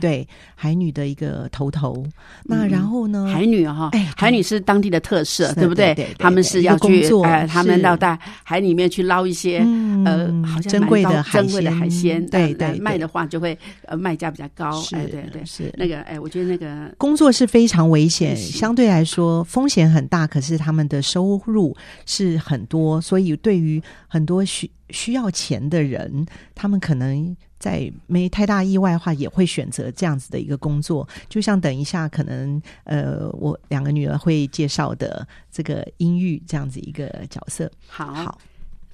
[0.00, 2.04] 对海女的一个头头。
[2.44, 3.30] 那然后呢？
[3.32, 5.94] 海女哈，哎海女是当地的特色，对不对？
[6.18, 9.58] 他们是要去，哎，他们要在海里面去捞一些
[10.04, 14.80] 呃，好像珍贵的珍贵的海鲜，对对，卖的话就会呃卖价比较高。
[14.92, 27.36] 哎，对对是那个哎，我觉得那个工作是非常危险，相对来说风险很大，可是他们的收入是很多，所以对于很多需需要钱的人，他们可能。
[27.60, 31.06] 在没太大意外的话，也会选择这样子的一个工作。
[31.28, 37.70] 就像等一下，可能呃，我两个女儿会介绍的这个音域这样子一个角色。
[37.86, 38.38] 好，好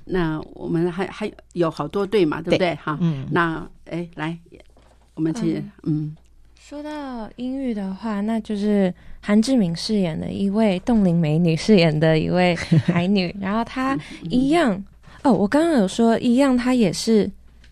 [0.05, 2.75] 那我们还还有好多对嘛，对不对？
[2.75, 4.37] 哈，嗯，那哎，来，
[5.15, 6.17] 我们去，嗯，
[6.61, 14.85] 说到音域的话，那就是韩志明饰演的一位冻龄美女饰演的一位海女， 然后她一样
[15.23, 17.31] 哦，我刚刚有说一样，她也是。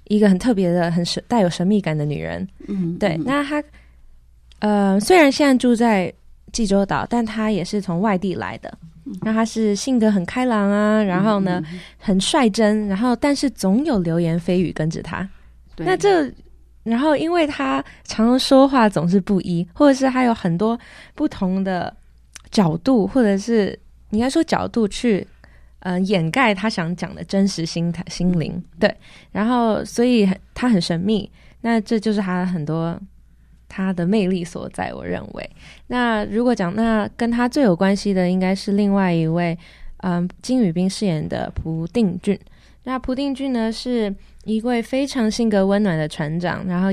[0.08, 2.46] 一个很特别的、很神、带有神秘感的女人。
[2.68, 3.16] 嗯，对。
[3.24, 3.62] 那她，
[4.58, 6.12] 呃，虽然现在住在
[6.52, 8.76] 济州岛，但她也是从外地来的。
[9.22, 11.62] 那她是性格很开朗啊，然后呢，
[11.98, 15.28] 很率真，然后但是总有流言蜚语跟着她。
[15.76, 16.30] 那这，
[16.82, 20.78] 然后因为她常常说话总是不一，或者是她有很多
[21.14, 21.94] 不同的
[22.50, 23.78] 角度，或者是
[24.10, 25.26] 应该说角度去。
[25.84, 28.92] 嗯，掩盖他想讲的真实心态、心灵，对，
[29.30, 31.30] 然后所以他很神秘，
[31.60, 32.98] 那这就是他很多
[33.68, 34.94] 他的魅力所在。
[34.94, 35.50] 我认为，
[35.88, 39.58] 那如果讲那跟他最有关系的，应该是另外一位，
[39.98, 42.38] 嗯，金宇彬饰演的朴定俊。
[42.84, 44.14] 那朴定俊呢，是
[44.44, 46.88] 一位非常性格温暖的船长，然后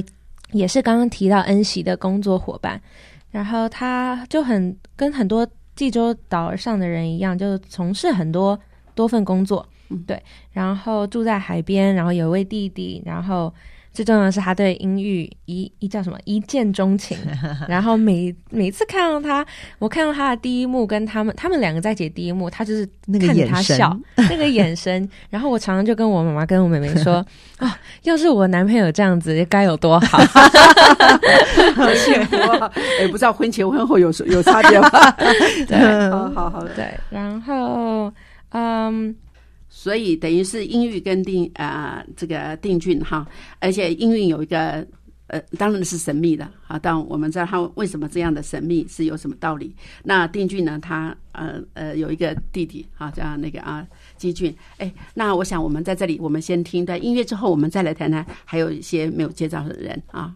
[0.51, 2.81] 也是刚刚提到恩熙的工作伙伴，
[3.29, 8.59] 然后他就很跟很多济州岛上的人一样，就从事很多。
[8.95, 9.65] 多份工作，
[10.05, 10.21] 对，
[10.51, 13.53] 然后住在海边，然后有一位弟弟，然后
[13.93, 16.17] 最重要的是他对英语一一叫什么？
[16.23, 17.17] 一见钟情，
[17.67, 19.45] 然后每每次看到他，
[19.79, 22.87] 我看到他的第一幕跟他们他们两个在解第一幕，他就是
[23.19, 27.15] 看着他笑 那个眼神，然后我常常就跟我妈妈跟我妹妹说
[27.59, 30.25] 啊， 要是我男朋友这样子该有多好，好
[31.89, 32.71] 羡慕，
[33.01, 34.89] 也不知道婚前婚后有有差别吗？
[35.67, 38.09] 对，好好好，对，然后。
[38.51, 39.15] 嗯，
[39.69, 43.27] 所以等于是音韵跟定啊这个定俊哈，
[43.59, 44.85] 而且音韵有一个
[45.27, 46.77] 呃，当然是神秘的啊。
[46.77, 49.73] 但我们知道他为什么这样的神秘是有什么道理。
[50.03, 53.87] 那定俊呢，他呃呃有一个弟弟啊，叫那个啊
[54.17, 54.53] 基俊。
[54.77, 60.35] 哎，那我想我们在这里，我们先听段音乐之后，我们再来谈谈还有一些没有介绍的人啊。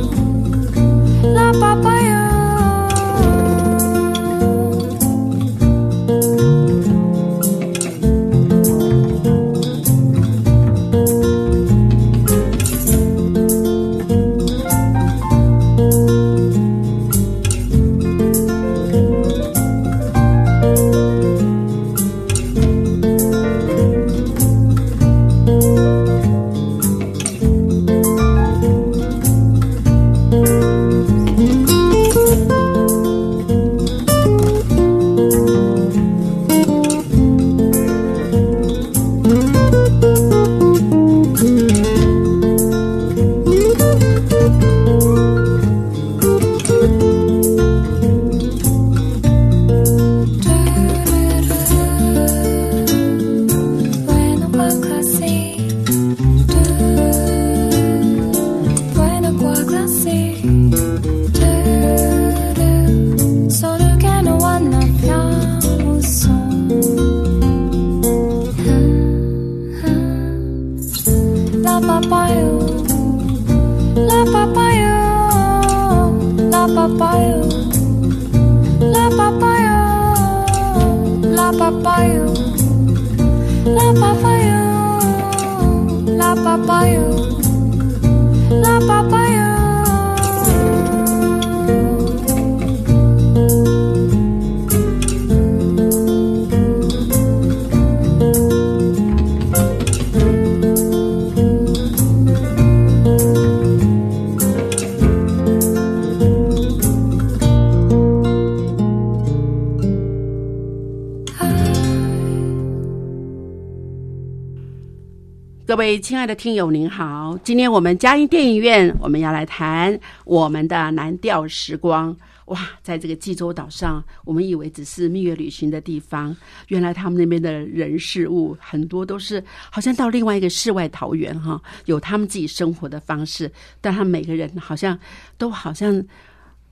[115.99, 117.37] 亲爱的听友，您好！
[117.43, 122.15] 今天我们嘉音电影院，我们要来谈我们的蓝调时光。
[122.45, 126.35] 哇，在这个济州岛上，我们以为只是蜜月旅行的地方，
[126.67, 134.97] 原来他们那边的人事物很多都是好像到另外一个世外桃源哈，有他们自己生活的方式，但他们每个人好像
[135.37, 136.03] 都好像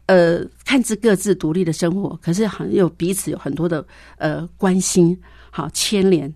[0.07, 3.85] 呃看似各自独立的生活，可是好像有彼此有很多的
[4.17, 5.17] 呃关心，
[5.49, 6.33] 好牵连。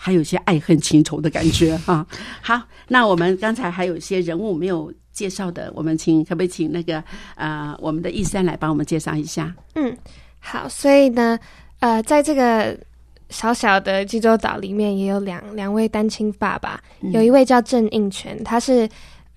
[0.00, 2.06] 还有一些爱恨情仇的感觉 哈、
[2.40, 7.02] 好，那我们刚才还有一些人物没有介绍的，我们请可不可以请那个
[7.34, 9.52] 呃我们的易山来帮我们介绍一下？
[9.74, 9.96] 嗯，
[10.38, 11.36] 好，所以呢，
[11.80, 12.78] 呃，在这个
[13.28, 16.80] 小小的济州岛里面，也有两两位单亲爸爸，
[17.12, 18.88] 有一位叫郑应权，他是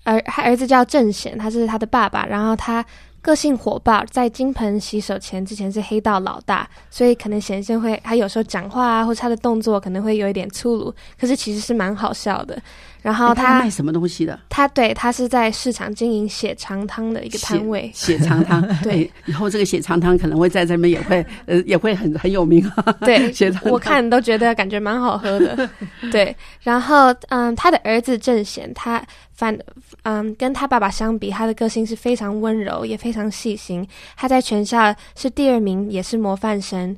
[0.04, 2.84] 儿他儿子叫郑贤，他是他的爸爸，然后他。
[3.22, 12.60] 个性火爆，在金盆洗手前之前是黑道老大，所以可能显现会他有时候讲话啊，或者他的动作可能会有一点粗鲁，可是其实是蛮好笑的。
[13.00, 14.38] 然后诶他卖什么东西的？
[14.48, 18.60] 他对他是在市场经营血肠汤的一个摊位，血肠汤。
[18.82, 22.92] 对诶，以后这个血肠汤可能会在这边也会 呃也会很很有名啊。
[23.00, 25.68] 对 血肠，汤我看都觉得感觉蛮好喝的。
[26.12, 29.56] 对，然后嗯，他的儿子郑贤，他反
[30.02, 33.86] 嗯跟他爸爸相比，他的个性是非常温柔，也非常细心。
[34.16, 36.96] 他在全校是第二名，也是模范生。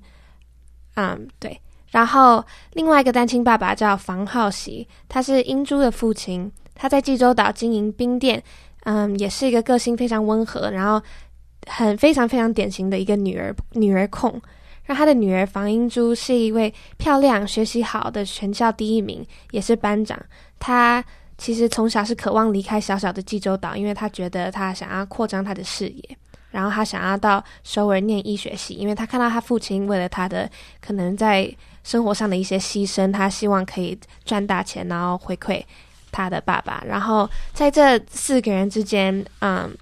[0.97, 1.61] 嗯，对。
[1.91, 8.43] 然后另外一个单亲爸爸叫房浩喜，他是英珠的父亲，他在济州岛经营冰店，
[8.85, 11.01] 嗯，也是一个个性非常温和，然后
[11.67, 14.41] 很非常非常典型的一个女儿女儿控。
[14.87, 20.19] 让他的女儿房英珠是一位漂亮、学习好的全校第一名，也是班长。
[20.59, 21.03] 她
[21.37, 26.16] 其实从小是渴望离开小小的济州岛，因为他觉得他想要扩张他的视野，
[26.51, 35.62] 然后他想要到首尔念医学系，因为他看到他父亲为了他的可能在生活上的一些牺牲，他希望可以赚大钱，然后回馈
[36.11, 36.82] 他的爸爸。
[36.87, 39.76] 然后在这四个人之间，嗯。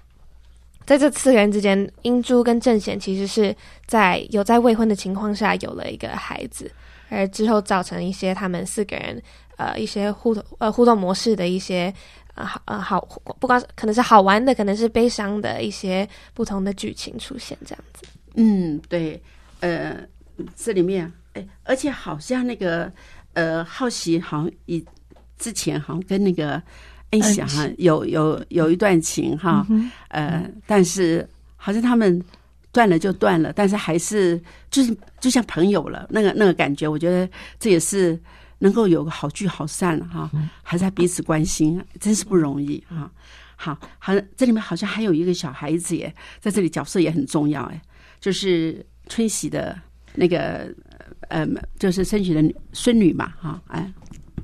[0.85, 6.69] 在这四个人之间，英珠跟郑贤其实是在有在未婚的情况下有了一个孩子，
[7.07, 9.23] 而之后造成一些他们四个人
[9.63, 11.93] 呃一些互动呃互动模式的一些
[12.35, 12.99] 呃好呃好，
[13.39, 18.05] 不光是可能是好玩的，可能是悲伤的一些不同的剧情出现这样子。
[18.35, 19.21] 嗯，对，
[19.59, 19.97] 呃，
[20.55, 22.91] 这里面，哎，而且好像那个，
[23.33, 24.83] 呃，好奇好像以
[25.37, 26.61] 之前好像跟那个
[27.11, 29.65] 恩喜恩哈有有有一段情哈，
[30.07, 32.19] 呃，但是好像他们
[32.71, 34.41] 断了就断了，但是还是
[34.71, 38.19] 就是就像朋友了，那个那个感觉，我觉得这也是
[38.59, 40.29] 能够有个好聚好散了哈，
[40.61, 43.11] 还在彼此关心，真是不容易哈。
[43.55, 47.81] 好，好，这里面好像还有一个小孩子耶，在这里角色也很重要哎，
[48.19, 49.79] 就是春喜的
[50.15, 50.73] 那个
[51.29, 51.47] 呃，
[51.79, 53.91] 就是申喜的女孙女嘛哈，哎，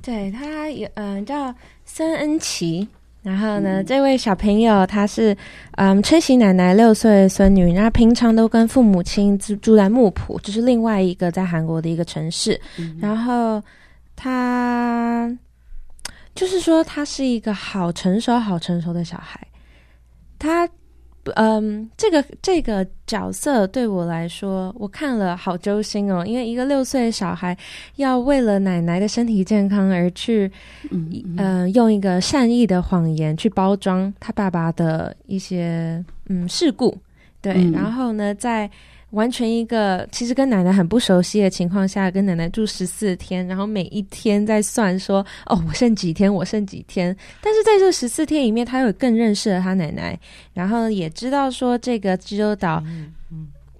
[0.00, 1.54] 对他有嗯、叫
[1.84, 2.86] 孙恩琪，
[3.22, 5.36] 然后呢，这位小朋友她是
[5.72, 12.58] 嗯春喜奶奶六岁的孙女，然后平常都跟父母亲住住在木浦，就是另外一个在韩国的一个城市，
[12.98, 13.62] 然后
[14.22, 15.34] 他
[16.36, 19.40] 就是说他是一个好成熟、好成熟的小孩，
[20.38, 20.68] 他。
[21.34, 26.24] 嗯，这个这个角色对我来说，我看了好揪心哦。
[26.24, 27.56] 因为一个六岁的小孩
[27.96, 30.50] 要为了奶奶的身体健康而去，
[30.90, 36.96] 嗯嗯、用一个善意的谎言去包装他爸爸的一些嗯事故，
[37.42, 38.68] 对，嗯然后呢，在
[39.10, 47.16] 完全一个其实跟奶奶很不熟悉的情况下，跟奶奶住十四天，然后每一天在算说哦，我剩几天，我剩几天。
[47.40, 50.18] 但是在这十四天里面，他有更认识了他奶奶，
[50.54, 52.82] 然后也知道说这个济州岛，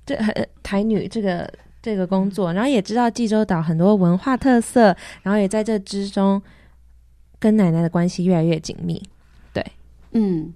[0.05, 0.17] 这
[0.63, 1.49] 台女这个
[1.81, 6.43] 这个工作，然后也知道济州岛很多文化特色，然后也在这之中
[7.39, 9.01] 跟奶奶的关系越来越紧密。
[9.53, 9.65] 对
[10.13, 10.53] 嗯，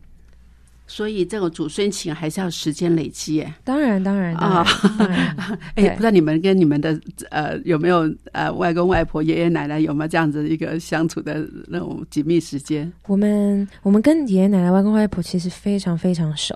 [0.86, 3.54] 所以这种祖孙情还是要时间累积耶。
[3.64, 4.64] 当然，当然，当然，
[5.76, 6.98] 哎，不知道你们跟你们的
[7.30, 12.92] 呃有没有呃外公外婆、爷爷奶奶有没有这样子一个相处的那种紧密时间？
[13.06, 16.54] 我们我们跟爷爷奶奶、外公外婆其实非常非常熟，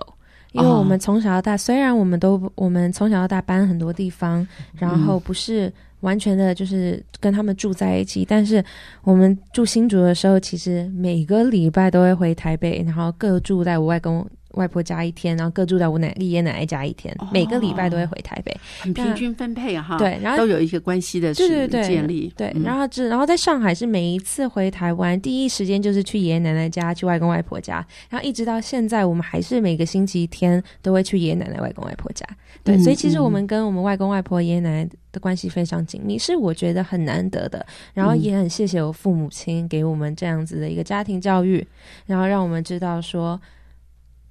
[0.51, 8.63] 因为哦我们从小到大，虽然我们都我们从小到大搬很多地方，然后不是完全的就是跟他们住在一起，但是
[9.03, 14.27] 我们住新竹的时候，其实每个礼拜都会回台北，然后各住在我外公。
[14.51, 18.55] 外婆家一天，然后各住在我奶爷爷奶奶家一天，每个礼拜都会回台北。
[18.79, 32.25] 很平均分配啊哈，对然后都有一个关系的是对对对建立，对，嗯然后这然后在上海是每一次回台湾，第一时间就是去爷爷奶奶家，去外公外婆家，然后一直到现在，我们还是每个星期天都会去爷爷奶奶、外公外婆家。
[32.63, 37.65] 对，嗯所以其实嗯我们跟我们外公外婆、爷爷奶奶的关系非常紧密，是我觉得很难得的。
[37.93, 41.65] 然后也很谢谢我父母亲给我们这样子的一个家庭教育，
[42.05, 43.39] 然后让我们知道说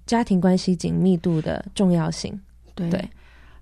[0.08, 2.36] 家庭关系紧密度的重要性。
[2.74, 2.90] 对。
[2.90, 3.08] 对。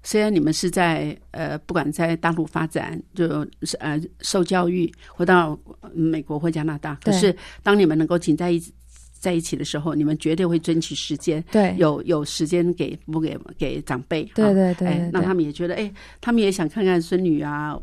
[0.02, 3.26] 虽然你们是在呃，不管在大陆发展，就
[3.62, 8.72] 是呃受教育，回到呃美国或加拿大，可是当你们能够紧在一起
[9.18, 17.78] 在一起的时候，你们绝对会争取时间，对，有有时间给不给给长辈，对对对让他们也觉得，哎，他们也想看看孙女啊，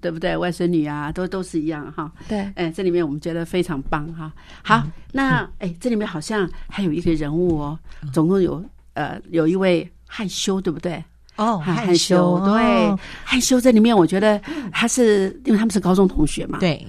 [0.00, 0.36] 对不对？
[0.36, 2.12] 外孙女啊，都都是一样哈。
[2.28, 4.32] 对哎，这里面我们觉得非常棒哈。
[4.62, 7.78] 好，那哎，这里面好像还有一个人物哦，
[8.12, 11.02] 总共有呃有一位害羞，对不对？
[11.36, 14.40] 哦，害害羞，对哦，害羞这里面，我觉得
[14.72, 16.86] 他是因为他们是高中同学嘛，对，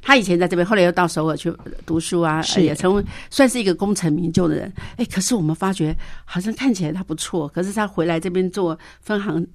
[0.00, 1.52] 他以前在这边，后来又到首尔去
[1.86, 4.72] 读书啊，是也成为算是一个功成名就的人。
[4.96, 9.46] 哎，可是我们发觉好像看起来他不错，可是他回来这边做分行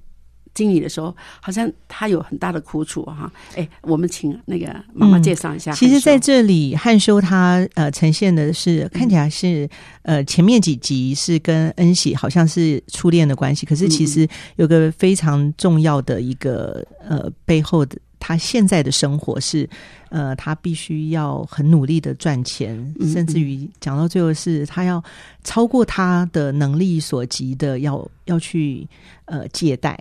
[0.58, 3.32] 经理的时候，好像他有很大的苦楚哈。
[3.56, 5.72] 哎，我们请那个妈妈嗯介绍一下。
[5.74, 9.70] 其实在这里，汉修他呃呈现的是看起来是
[10.02, 19.70] 呃前面几集是跟恩喜好像是初恋的关系，可是其实有个非常重要的一个呃背后的他现在的生活是
[20.10, 25.04] 呃他必须要很努力的赚钱，嗯甚至于讲到最后是他要
[25.44, 28.88] 超过他的能力所及的要要去
[29.26, 29.98] 呃借贷。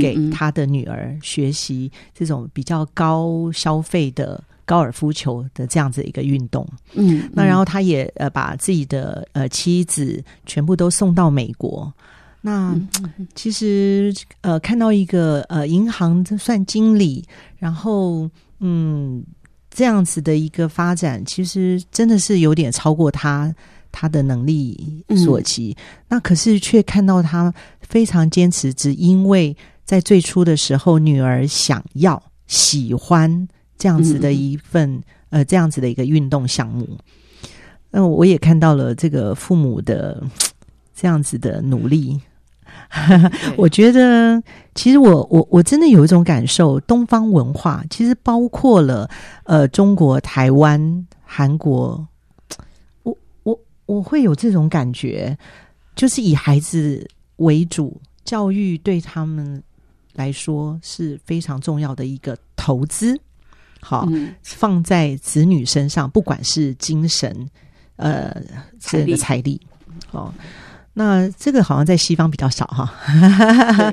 [0.00, 6.66] 给他的女儿学习这种比较高消费的高尔夫球的这样子一个运动。
[6.94, 11.92] 嗯，那然后他也呃把自己的呃妻子全部都送到美国。
[12.40, 17.24] 那嗯其实呃看到一个呃银行算经理，
[17.58, 18.30] 然后
[18.60, 19.24] 嗯
[19.70, 23.54] 这样子的一个发展，其实真的是有点超过他
[23.90, 25.76] 他的能力所及。
[26.08, 29.56] 那可是却看到他非常坚持，只因为
[29.86, 36.86] 在最初的时候，女儿想要喜欢这样子的一份、呃这样子的一个运动项目。
[37.90, 40.22] 那我也看到了这个父母的
[40.94, 42.20] 这样子的努力。
[43.56, 44.42] 我觉得，
[44.74, 49.08] 其实我我我真的有一种感受，东方文化其实包括了
[49.44, 52.06] 呃中国、台湾、韩国，
[53.04, 55.38] 我我我会有这种感觉，
[55.94, 59.62] 就是以孩子为主，教育对他们
[60.16, 63.18] 来说是非常重要的一个投资。
[63.80, 64.34] 好，嗯。
[64.42, 67.48] 放在子女身上，不管是精神，
[67.96, 68.34] 呃，
[68.80, 69.10] 这财力。
[69.12, 69.60] 个财力，
[70.10, 70.34] 哦，
[70.98, 72.90] 那这个好像在西方比较少哈。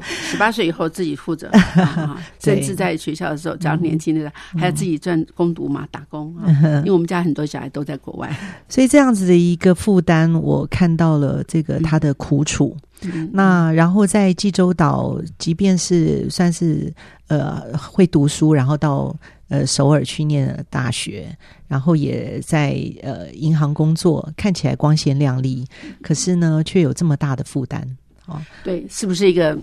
[0.08, 6.48] 十八岁以后自己负责， 啊甚至在学校的时候，只要年轻的还要自己赚工读嘛，打工啊。
[6.78, 8.34] 因为我们家很多小孩都在国外，
[8.70, 12.76] 所以这样子的一个负担，我看到了这个他的苦楚。
[13.06, 16.94] 嗯那然后在济州岛，即便是算是
[17.28, 19.14] 呃会读书，然后到
[19.54, 21.30] 呃首尔去念大学，
[21.68, 25.64] 然后也在呃银行工作，看起来光鲜亮丽，
[26.02, 27.88] 可是呢，却有这么大的负担
[28.26, 28.42] 哦。
[28.64, 29.56] 对，是不是一个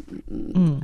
[0.55, 0.81] 嗯，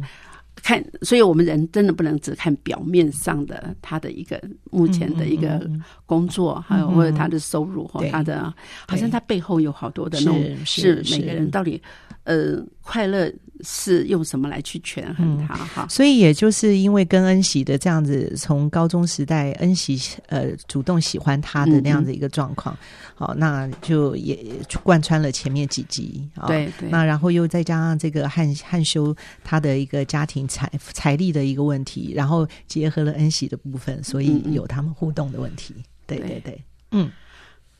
[0.60, 0.84] 看？
[1.02, 4.42] 所以我们人真的不能只看表面上的他的一个
[4.72, 8.52] 目前的一个嗯工作，还有嗯或者他的收入或对他的，
[8.88, 11.80] 好像他背后有好多的那种是是每个人是到底
[12.24, 13.28] 呃快乐
[13.62, 15.86] 是用什么来去权衡它哈？
[15.90, 22.78] 所以也就是因为跟恩喜的这样子，从高中时代恩喜呃主动喜欢他的那样子一个状况，
[23.16, 24.52] 好，那就也也
[24.84, 26.46] 贯穿了前面几集啊。
[26.46, 35.74] 对对，那然后又再加上这个汉汉修他的一个家庭财财力的一个问题，然后结合了恩喜的部分，所以有他们互动的问题。
[36.06, 36.40] 对对对。
[36.40, 37.10] 对，嗯，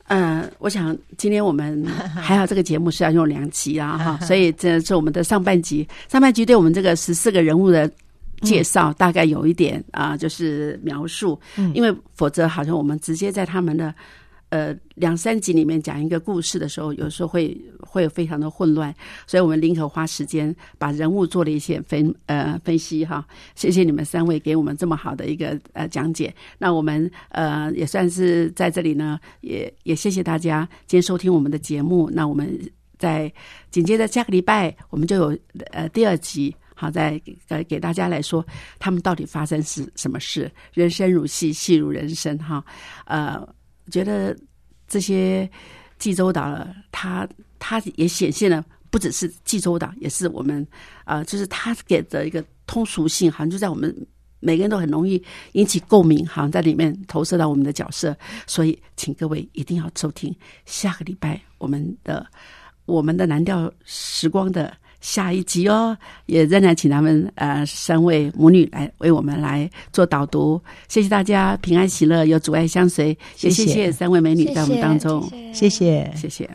[0.07, 1.85] 呃，我想今天我们
[2.15, 5.87] 还好，这个节目是要用两集啊，哈， 所以这是我们的上半集。
[6.07, 7.91] 上半集对我们这个十四个人物的
[8.41, 13.93] 介绍，大概有一点啊、就是描述，嗯因为否则好像我们直接在他们的
[14.49, 18.93] 呃两三集里面讲一个故事的时候，有时候会会非常的混乱，
[19.25, 23.25] 所以我们宁可花时间把人物做了一些分呃分析哈。
[23.55, 26.33] 谢谢你们三位给我们这么好的一个呃讲解。
[26.57, 32.09] 那我们呃也算是在这里呢，也也谢谢大家今天收听我们的节目。
[32.13, 32.57] 那我们
[32.97, 33.31] 在
[33.69, 35.37] 紧接着下个礼拜，我们就有
[35.71, 36.55] 呃第二集。
[36.79, 38.45] 好，再呃给大家来说，
[38.77, 40.51] 他们到底发生是什么事？
[40.73, 42.63] 人生如戏，戏如人生，哈，
[43.05, 43.41] 呃，
[43.87, 44.37] 我觉得
[44.85, 45.49] 这些
[45.97, 47.27] 济州岛了，它
[47.57, 50.61] 它也显现了，不只是济州岛，也是我们
[51.05, 53.95] 啊、呃就是它给的一个通俗性，好像就在我们
[54.41, 55.23] 每个人都很容易
[55.53, 58.13] 引起共鸣，好像在里面投射到我们的角色。
[58.45, 60.35] 所以，请各位一定要收听
[60.65, 62.27] 下个礼拜我们的
[62.85, 64.75] 我们的蓝调时光的。
[65.01, 76.11] 下一集哦，也仍然请他们呃三位母女来为我们来做导读，谢谢大家平安喜乐，有阻碍相随，也谢谢谢谢三位美女在我们当中，谢谢。
[76.15, 76.49] 谢谢。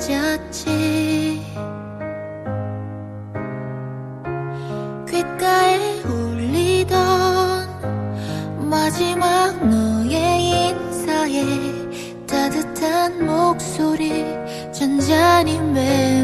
[0.00, 1.44] 앉았지
[5.10, 6.98] 귓가에 울리던
[8.70, 11.44] 마지막 너의 인사에
[12.26, 14.24] 따뜻한 목소리
[14.72, 16.19] 잔잔히 맴